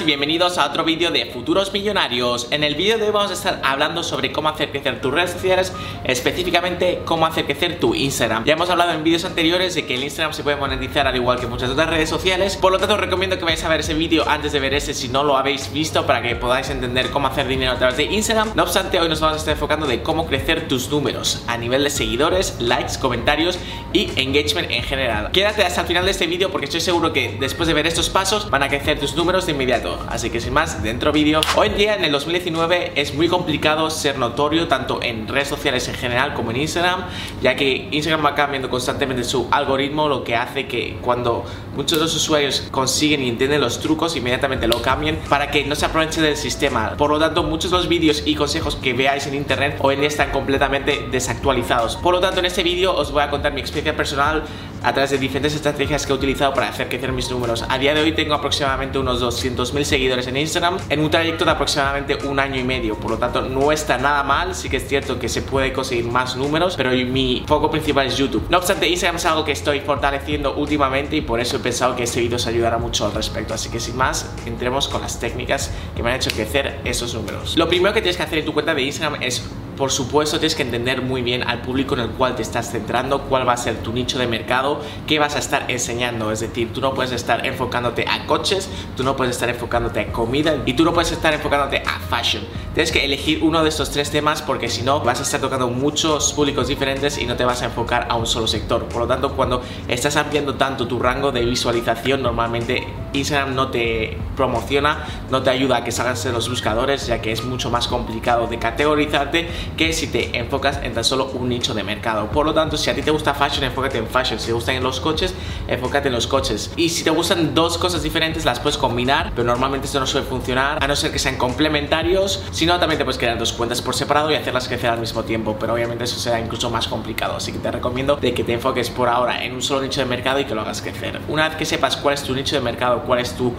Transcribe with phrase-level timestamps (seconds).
[0.00, 2.48] Y bienvenidos a otro vídeo de Futuros Millonarios.
[2.50, 5.30] En el vídeo de hoy vamos a estar hablando sobre cómo hacer crecer tus redes
[5.30, 5.72] sociales,
[6.02, 8.44] específicamente cómo hacer crecer tu Instagram.
[8.44, 11.38] Ya hemos hablado en vídeos anteriores de que el Instagram se puede monetizar al igual
[11.38, 13.94] que muchas otras redes sociales, por lo tanto os recomiendo que vayáis a ver ese
[13.94, 17.28] vídeo antes de ver ese si no lo habéis visto para que podáis entender cómo
[17.28, 18.52] hacer dinero a través de Instagram.
[18.56, 21.84] No obstante, hoy nos vamos a estar enfocando de cómo crecer tus números a nivel
[21.84, 23.58] de seguidores, likes, comentarios
[23.92, 25.30] y engagement en general.
[25.30, 28.10] Quédate hasta el final de este vídeo porque estoy seguro que después de ver estos
[28.10, 29.83] pasos van a crecer tus números de inmediato.
[30.08, 31.40] Así que sin más, dentro vídeo.
[31.56, 35.86] Hoy en día, en el 2019, es muy complicado ser notorio tanto en redes sociales
[35.88, 37.04] en general como en Instagram,
[37.42, 41.44] ya que Instagram va cambiando constantemente su algoritmo, lo que hace que cuando
[41.76, 45.74] muchos de los usuarios consiguen y entienden los trucos, inmediatamente lo cambien para que no
[45.74, 46.96] se aproveche del sistema.
[46.96, 50.00] Por lo tanto, muchos de los vídeos y consejos que veáis en internet hoy en
[50.00, 51.96] día están completamente desactualizados.
[51.96, 54.44] Por lo tanto, en este vídeo os voy a contar mi experiencia personal
[54.84, 57.64] a través de diferentes estrategias que he utilizado para hacer crecer mis números.
[57.68, 61.50] A día de hoy tengo aproximadamente unos 200.000 seguidores en Instagram en un trayecto de
[61.50, 62.96] aproximadamente un año y medio.
[62.96, 64.54] Por lo tanto, no está nada mal.
[64.54, 68.16] Sí que es cierto que se puede conseguir más números, pero mi foco principal es
[68.16, 68.44] YouTube.
[68.50, 72.02] No obstante, Instagram es algo que estoy fortaleciendo últimamente y por eso he pensado que
[72.02, 73.54] este vídeo os ayudará mucho al respecto.
[73.54, 77.56] Así que sin más, entremos con las técnicas que me han hecho crecer esos números.
[77.56, 79.42] Lo primero que tienes que hacer en tu cuenta de Instagram es
[79.76, 83.22] por supuesto tienes que entender muy bien al público en el cual te estás centrando,
[83.22, 86.30] cuál va a ser tu nicho de mercado, qué vas a estar enseñando.
[86.30, 90.12] Es decir, tú no puedes estar enfocándote a coches, tú no puedes estar enfocándote a
[90.12, 92.44] comida y tú no puedes estar enfocándote a fashion.
[92.74, 95.68] Tienes que elegir uno de estos tres temas porque si no vas a estar tocando
[95.68, 98.84] muchos públicos diferentes y no te vas a enfocar a un solo sector.
[98.86, 104.18] Por lo tanto, cuando estás ampliando tanto tu rango de visualización, normalmente Instagram no te
[104.36, 107.88] promociona, no te ayuda a que salgas de los buscadores, ya que es mucho más
[107.88, 112.26] complicado de categorizarte que si te enfocas en tan solo un nicho de mercado.
[112.26, 114.38] Por lo tanto, si a ti te gusta fashion, enfócate en fashion.
[114.38, 115.34] Si te gustan los coches,
[115.68, 116.72] enfócate en los coches.
[116.76, 120.26] Y si te gustan dos cosas diferentes, las puedes combinar, pero normalmente esto no suele
[120.26, 122.42] funcionar, a no ser que sean complementarios.
[122.50, 125.22] Si no, también te puedes crear dos cuentas por separado y hacerlas crecer al mismo
[125.22, 127.36] tiempo, pero obviamente eso será incluso más complicado.
[127.36, 130.06] Así que te recomiendo de que te enfoques por ahora en un solo nicho de
[130.06, 131.20] mercado y que lo hagas crecer.
[131.28, 133.52] Una vez que sepas cuál es tu nicho de mercado, cuál es tu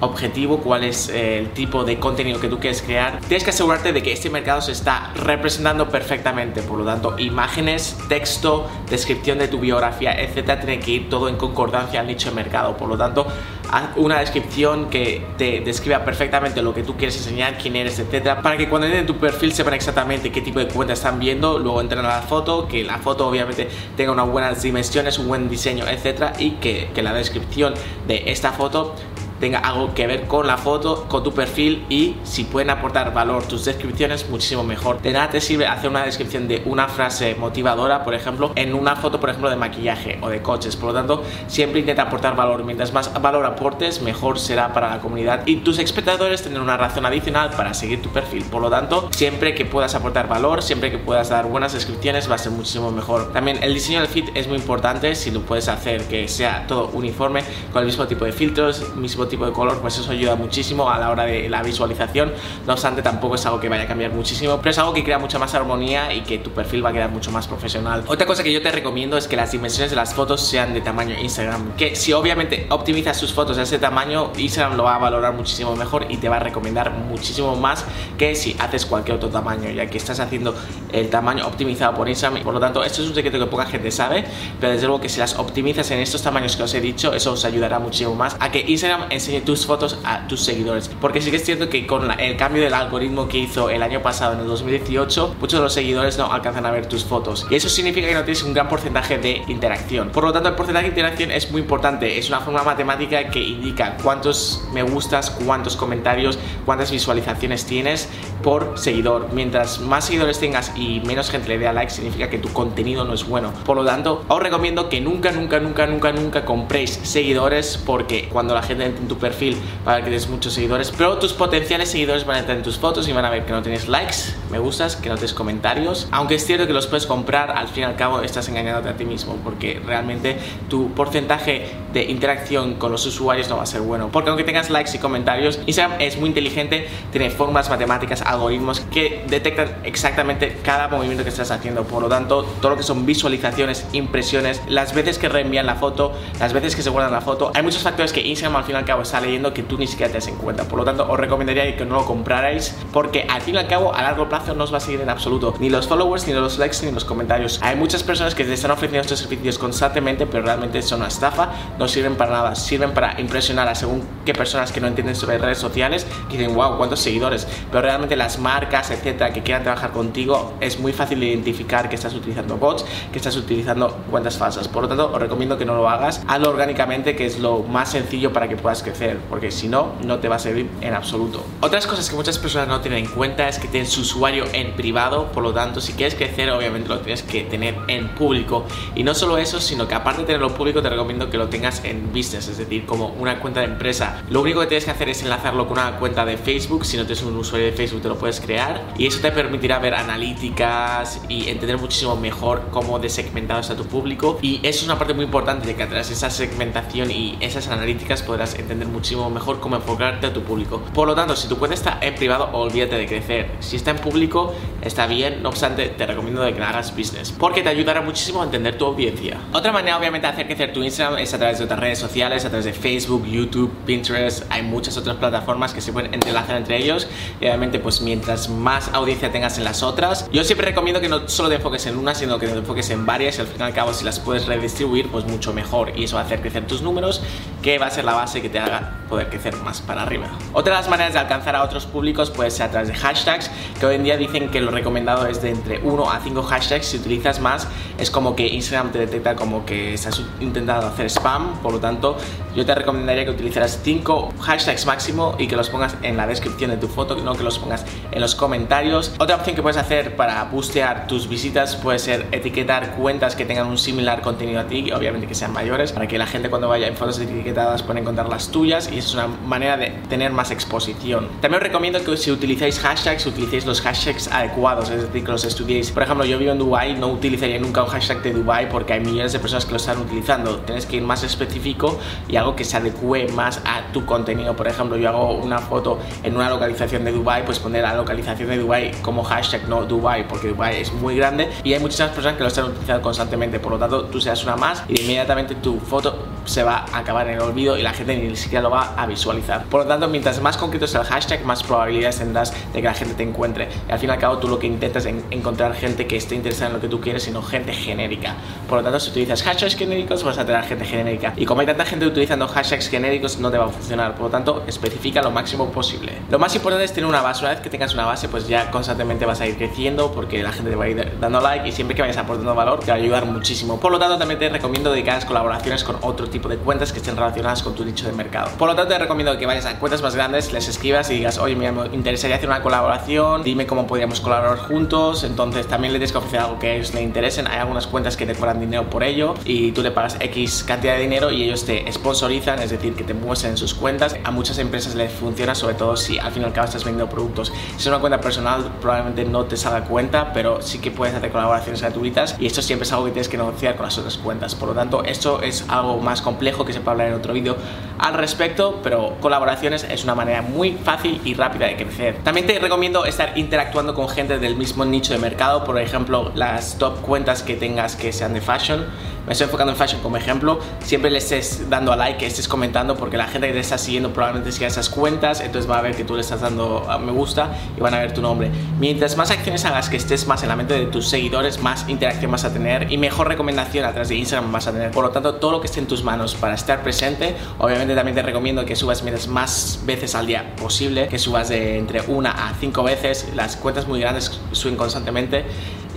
[0.00, 3.92] objetivo, cuál es eh, el tipo de contenido que tú quieres crear, tienes que asegurarte
[3.92, 6.62] de que este mercado se está representando perfectamente.
[6.62, 11.36] Por lo tanto, imágenes, texto, descripción de tu biografía, etcétera, tiene que ir todo en
[11.36, 12.76] concordancia al nicho de mercado.
[12.76, 13.26] Por lo tanto,
[13.70, 18.42] haz una descripción que te describa perfectamente lo que tú quieres enseñar, quién eres, etcétera,
[18.42, 21.58] para que cuando entren en tu perfil sepan exactamente qué tipo de cuenta están viendo,
[21.58, 25.48] luego entren a la foto, que la foto obviamente tenga unas buenas dimensiones, un buen
[25.48, 27.74] diseño, etcétera, y que, que la descripción
[28.06, 28.94] de esta foto
[29.40, 33.44] tenga algo que ver con la foto, con tu perfil y si pueden aportar valor
[33.44, 35.00] tus descripciones, muchísimo mejor.
[35.02, 38.96] De nada te sirve hacer una descripción de una frase motivadora, por ejemplo, en una
[38.96, 40.76] foto, por ejemplo, de maquillaje o de coches.
[40.76, 42.64] Por lo tanto, siempre intenta aportar valor.
[42.64, 47.06] Mientras más valor aportes, mejor será para la comunidad y tus espectadores tendrán una razón
[47.06, 48.44] adicional para seguir tu perfil.
[48.44, 52.34] Por lo tanto, siempre que puedas aportar valor, siempre que puedas dar buenas descripciones, va
[52.34, 53.32] a ser muchísimo mejor.
[53.32, 55.14] También el diseño del feed es muy importante.
[55.14, 59.27] Si lo puedes hacer que sea todo uniforme, con el mismo tipo de filtros, mismo
[59.28, 62.32] tipo de color, pues eso ayuda muchísimo a la hora de la visualización.
[62.66, 65.18] No obstante, tampoco es algo que vaya a cambiar muchísimo, pero es algo que crea
[65.18, 68.04] mucha más armonía y que tu perfil va a quedar mucho más profesional.
[68.06, 70.80] Otra cosa que yo te recomiendo es que las dimensiones de las fotos sean de
[70.80, 71.76] tamaño Instagram.
[71.76, 75.74] Que si obviamente optimizas tus fotos de ese tamaño, Instagram lo va a valorar muchísimo
[75.76, 77.84] mejor y te va a recomendar muchísimo más
[78.16, 80.54] que si haces cualquier otro tamaño, ya que estás haciendo
[80.92, 82.42] el tamaño optimizado por Instagram.
[82.42, 84.24] Por lo tanto, esto es un secreto que poca gente sabe,
[84.60, 87.32] pero desde luego que si las optimizas en estos tamaños que os he dicho, eso
[87.32, 90.88] os ayudará muchísimo más a que Instagram enseñe tus fotos a tus seguidores.
[91.00, 94.02] Porque sí que es cierto que con el cambio del algoritmo que hizo el año
[94.02, 97.46] pasado, en el 2018, muchos de los seguidores no alcanzan a ver tus fotos.
[97.50, 100.10] Y eso significa que no tienes un gran porcentaje de interacción.
[100.10, 102.18] Por lo tanto, el porcentaje de interacción es muy importante.
[102.18, 108.08] Es una forma matemática que indica cuántos me gustas, cuántos comentarios, cuántas visualizaciones tienes
[108.42, 109.28] por seguidor.
[109.32, 113.04] Mientras más seguidores tengas y menos gente le dé a like, significa que tu contenido
[113.04, 113.52] no es bueno.
[113.64, 118.54] Por lo tanto, os recomiendo que nunca, nunca, nunca, nunca, nunca compréis seguidores porque cuando
[118.54, 122.38] la gente tu perfil para que tienes muchos seguidores, pero tus potenciales seguidores van a
[122.40, 125.08] entrar en tus fotos y van a ver que no tienes likes, me gustas, que
[125.08, 126.08] no tienes comentarios.
[126.10, 128.96] Aunque es cierto que los puedes comprar, al fin y al cabo estás engañándote a
[128.96, 130.36] ti mismo porque realmente
[130.68, 134.10] tu porcentaje de interacción con los usuarios no va a ser bueno.
[134.12, 139.24] Porque aunque tengas likes y comentarios, Instagram es muy inteligente, tiene formas matemáticas, algoritmos que
[139.28, 141.84] detectan exactamente cada movimiento que estás haciendo.
[141.84, 146.12] Por lo tanto, todo lo que son visualizaciones, impresiones, las veces que reenvían la foto,
[146.38, 148.78] las veces que se guardan la foto, hay muchos factores que Instagram al fin y
[148.78, 150.64] al cabo está leyendo que tú ni siquiera te das en cuenta.
[150.64, 153.94] Por lo tanto, os recomendaría que no lo comprarais porque al fin y al cabo
[153.94, 156.58] a largo plazo no os va a seguir en absoluto ni los followers, ni los
[156.58, 157.60] likes, ni los comentarios.
[157.62, 161.50] Hay muchas personas que te están ofreciendo estos servicios constantemente, pero realmente son una estafa,
[161.78, 165.38] no sirven para nada, sirven para impresionar a según qué personas que no entienden sobre
[165.38, 169.92] redes sociales, que dicen, wow, cuántos seguidores, pero realmente las marcas, etcétera, que quieran trabajar
[169.92, 174.68] contigo, es muy fácil de identificar que estás utilizando bots, que estás utilizando cuentas falsas.
[174.68, 177.90] Por lo tanto, os recomiendo que no lo hagas, hazlo orgánicamente, que es lo más
[177.90, 178.82] sencillo para que puedas
[179.28, 181.44] porque si no, no te va a servir en absoluto.
[181.60, 184.72] Otras cosas que muchas personas no tienen en cuenta es que tienen su usuario en
[184.74, 188.64] privado, por lo tanto, si quieres crecer, obviamente lo tienes que tener en público.
[188.94, 191.84] Y no solo eso, sino que aparte de tenerlo público, te recomiendo que lo tengas
[191.84, 194.22] en business, es decir, como una cuenta de empresa.
[194.30, 196.84] Lo único que tienes que hacer es enlazarlo con una cuenta de Facebook.
[196.84, 198.82] Si no tienes un usuario de Facebook, te lo puedes crear.
[198.96, 204.38] Y eso te permitirá ver analíticas y entender muchísimo mejor cómo desegmentado está tu público.
[204.42, 207.36] Y eso es una parte muy importante de que a través de esa segmentación y
[207.40, 210.80] esas analíticas podrás entender muchísimo mejor cómo enfocarte a tu público.
[210.94, 213.50] Por lo tanto, si tu cuenta está en privado, olvídate de crecer.
[213.60, 215.42] Si está en público, está bien.
[215.42, 218.84] No obstante, te recomiendo de que hagas business porque te ayudará muchísimo a entender tu
[218.84, 219.38] audiencia.
[219.52, 222.44] Otra manera, obviamente, de hacer crecer tu Instagram es a través de otras redes sociales,
[222.44, 224.44] a través de Facebook, YouTube, Pinterest.
[224.50, 227.08] Hay muchas otras plataformas que se pueden entrelazar entre ellos.
[227.40, 231.28] Y obviamente, pues mientras más audiencia tengas en las otras, yo siempre recomiendo que no
[231.28, 233.38] solo te enfoques en una, sino que te enfoques en varias.
[233.38, 235.92] Y al fin y al cabo, si las puedes redistribuir, pues mucho mejor.
[235.96, 237.22] Y eso va a hacer crecer tus números,
[237.62, 238.97] que va a ser la base que te Yeah.
[239.08, 240.28] Poder crecer más para arriba.
[240.52, 243.50] Otra de las maneras de alcanzar a otros públicos puede ser a través de hashtags,
[243.78, 246.86] que hoy en día dicen que lo recomendado es de entre 1 a 5 hashtags.
[246.86, 247.68] Si utilizas más,
[247.98, 251.58] es como que Instagram te detecta como que estás intentando hacer spam.
[251.62, 252.16] Por lo tanto,
[252.54, 256.70] yo te recomendaría que utilizaras 5 hashtags máximo y que los pongas en la descripción
[256.70, 259.14] de tu foto, no que los pongas en los comentarios.
[259.18, 263.66] Otra opción que puedes hacer para boostear tus visitas puede ser etiquetar cuentas que tengan
[263.66, 266.86] un similar contenido a ti, obviamente que sean mayores, para que la gente cuando vaya
[266.86, 271.28] en fotos etiquetadas pueda encontrar las tuyas y es una manera de tener más exposición.
[271.40, 275.44] También os recomiendo que si utilizáis hashtags, utilicéis los hashtags adecuados, es decir, que los
[275.44, 275.90] estudiéis.
[275.90, 279.00] Por ejemplo, yo vivo en Dubai, no utilizaría nunca un hashtag de Dubai porque hay
[279.00, 280.58] millones de personas que lo están utilizando.
[280.60, 281.98] Tienes que ir más específico
[282.28, 284.54] y algo que se adecue más a tu contenido.
[284.54, 288.48] Por ejemplo, yo hago una foto en una localización de Dubai, pues poner la localización
[288.48, 292.36] de Dubai como hashtag, no Dubai, porque Dubai es muy grande y hay muchísimas personas
[292.36, 293.60] que lo están utilizando constantemente.
[293.60, 296.16] Por lo tanto, tú seas una más y inmediatamente tu foto
[296.48, 299.06] se va a acabar en el olvido y la gente ni siquiera lo va a
[299.06, 299.64] visualizar.
[299.64, 302.94] Por lo tanto, mientras más concreto sea el hashtag, más probabilidades tendrás de que la
[302.94, 303.68] gente te encuentre.
[303.88, 306.34] Y al fin y al cabo, tú lo que intentas es encontrar gente que esté
[306.34, 308.34] interesada en lo que tú quieres, sino gente genérica.
[308.68, 311.34] Por lo tanto, si utilizas hashtags genéricos, vas a tener gente genérica.
[311.36, 314.14] Y como hay tanta gente utilizando hashtags genéricos, no te va a funcionar.
[314.14, 316.12] Por lo tanto, especifica lo máximo posible.
[316.30, 317.44] Lo más importante es tener una base.
[317.44, 320.52] Una vez que tengas una base, pues ya constantemente vas a ir creciendo porque la
[320.52, 322.94] gente te va a ir dando like y siempre que vayas aportando valor te va
[322.94, 323.78] a ayudar muchísimo.
[323.78, 327.16] Por lo tanto, también te recomiendo dedicar colaboraciones con otro tipo de cuentas que estén
[327.16, 328.50] relacionadas con tu nicho de mercado.
[328.56, 331.38] Por lo tanto, te recomiendo que vayas a cuentas más grandes, les escribas y digas,
[331.38, 335.24] oye, me interesaría hacer una colaboración, dime cómo podríamos colaborar juntos.
[335.24, 337.46] Entonces, también le tienes que ofrecer algo que a ellos les interesen.
[337.48, 340.94] Hay algunas cuentas que te cobran dinero por ello y tú le pagas X cantidad
[340.94, 344.16] de dinero y ellos te sponsorizan, es decir, que te muestren sus cuentas.
[344.24, 347.10] A muchas empresas les funciona, sobre todo si al fin y al cabo estás vendiendo
[347.10, 347.52] productos.
[347.76, 351.30] Si es una cuenta personal, probablemente no te salga cuenta, pero sí que puedes hacer
[351.30, 354.54] colaboraciones gratuitas y esto siempre es algo que tienes que negociar con las otras cuentas.
[354.54, 357.56] Por lo tanto, esto es algo más complejo que se puede hablar en otro vídeo
[357.98, 362.18] al respecto, pero colaboraciones es una manera muy fácil y rápida de crecer.
[362.22, 366.76] También te recomiendo estar interactuando con gente del mismo nicho de mercado, por ejemplo, las
[366.76, 368.84] top cuentas que tengas que sean de fashion
[369.28, 372.96] me estoy enfocando en fashion como ejemplo, siempre le estés dando a like, estés comentando,
[372.96, 375.94] porque la gente que te está siguiendo probablemente siga esas cuentas, entonces va a ver
[375.94, 378.50] que tú le estás dando a me gusta y van a ver tu nombre.
[378.80, 382.30] Mientras más acciones hagas que estés más en la mente de tus seguidores, más interacción
[382.30, 384.92] vas a tener y mejor recomendación a través de Instagram vas a tener.
[384.92, 388.14] Por lo tanto, todo lo que esté en tus manos para estar presente, obviamente también
[388.14, 392.30] te recomiendo que subas mientras más veces al día posible, que subas de entre una
[392.30, 395.44] a cinco veces, las cuentas muy grandes suben constantemente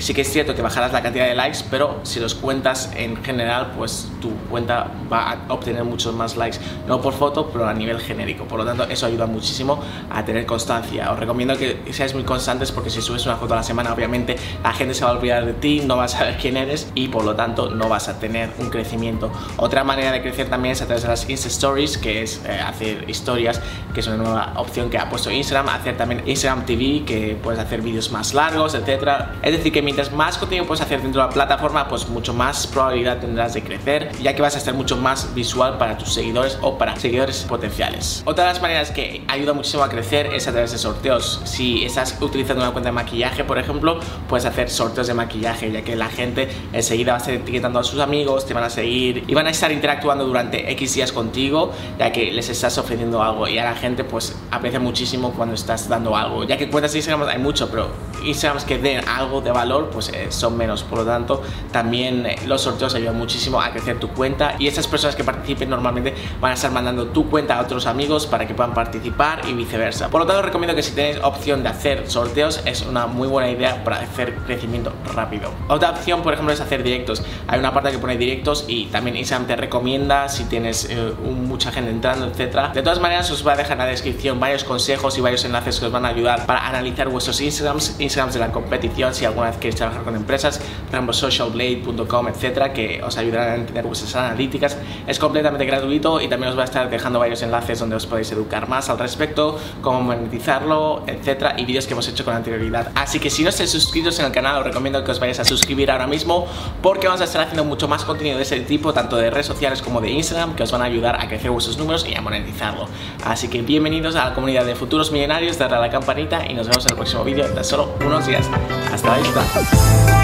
[0.01, 3.23] sí que es cierto que bajarás la cantidad de likes, pero si los cuentas en
[3.23, 7.73] general, pues tu cuenta va a obtener muchos más likes, no por foto, pero a
[7.73, 8.45] nivel genérico.
[8.45, 11.11] Por lo tanto, eso ayuda muchísimo a tener constancia.
[11.11, 14.35] Os recomiendo que seáis muy constantes porque si subes una foto a la semana, obviamente
[14.63, 17.07] la gente se va a olvidar de ti, no va a saber quién eres y
[17.07, 19.31] por lo tanto no vas a tener un crecimiento.
[19.57, 22.59] Otra manera de crecer también es a través de las Insta Stories, que es eh,
[22.59, 23.61] hacer historias,
[23.93, 27.59] que es una nueva opción que ha puesto Instagram, hacer también Instagram TV, que puedes
[27.59, 29.35] hacer vídeos más largos, etcétera.
[29.41, 32.65] Es decir, que mientras más contenido puedes hacer dentro de la plataforma, pues mucho más
[32.65, 36.57] probabilidad tendrás de crecer, ya que vas a estar mucho más visual para tus seguidores
[36.61, 38.23] o para seguidores potenciales.
[38.25, 41.41] Otra de las maneras que ayuda muchísimo a crecer es a través de sorteos.
[41.43, 45.81] Si estás utilizando una cuenta de maquillaje, por ejemplo, puedes hacer sorteos de maquillaje, ya
[45.81, 49.25] que la gente enseguida va a estar etiquetando a sus amigos, te van a seguir
[49.27, 53.45] y van a estar interactuando durante X días contigo, ya que les estás ofreciendo algo
[53.45, 56.99] y a la gente pues aprecia muchísimo cuando estás dando algo, ya que cuentas de
[56.99, 57.89] Instagram hay mucho, pero
[58.23, 62.35] Instagram que den algo de valor pues eh, son menos, por lo tanto también eh,
[62.45, 66.51] los sorteos ayudan muchísimo a crecer tu cuenta y estas personas que participen normalmente van
[66.51, 70.09] a estar mandando tu cuenta a otros amigos para que puedan participar y viceversa.
[70.09, 73.49] Por lo tanto recomiendo que si tenéis opción de hacer sorteos es una muy buena
[73.49, 75.51] idea para hacer crecimiento rápido.
[75.67, 77.23] Otra opción por ejemplo es hacer directos.
[77.47, 81.71] Hay una parte que pone directos y también Instagram te recomienda si tienes eh, mucha
[81.71, 82.69] gente entrando, etcétera.
[82.69, 85.79] De todas maneras os voy a dejar en la descripción varios consejos y varios enlaces
[85.79, 89.47] que os van a ayudar para analizar vuestros Instagrams, Instagrams de la competición si alguna
[89.47, 94.13] vez queréis trabajar con empresas, por ejemplo socialblade.com, etcétera, que os ayudarán a entender vuestras
[94.15, 94.77] analíticas.
[95.07, 98.29] Es completamente gratuito y también os voy a estar dejando varios enlaces donde os podéis
[98.33, 102.91] educar más al respecto, cómo monetizarlo, etcétera, y vídeos que hemos hecho con anterioridad.
[102.95, 105.45] Así que si no estáis suscritos en el canal, os recomiendo que os vayáis a
[105.45, 106.47] suscribir ahora mismo
[106.81, 109.81] porque vamos a estar haciendo mucho más contenido de ese tipo, tanto de redes sociales
[109.81, 112.87] como de Instagram, que os van a ayudar a crecer vuestros números y a monetizarlo.
[113.23, 116.67] Así que bienvenidos a la comunidad de futuros millonarios, darle a la campanita y nos
[116.67, 118.49] vemos en el próximo vídeo de solo unos días.
[118.91, 120.20] Hasta la vista.